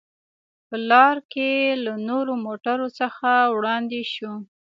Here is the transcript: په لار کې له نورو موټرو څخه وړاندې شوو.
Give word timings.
په 0.67 0.75
لار 0.89 1.17
کې 1.31 1.51
له 1.83 1.93
نورو 2.09 2.33
موټرو 2.45 2.87
څخه 2.99 3.29
وړاندې 3.55 4.01
شوو. 4.13 4.35